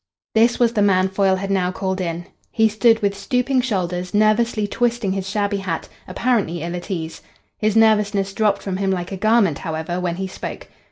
[0.33, 2.25] This was the man Foyle had now called in.
[2.49, 7.21] He stood, with stooping shoulders, nervously twisting his shabby hat, apparently ill at ease.
[7.59, 10.67] His nervousness dropped from him like a garment, however, when he spoke.